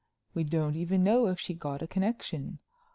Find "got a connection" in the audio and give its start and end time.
1.53-2.57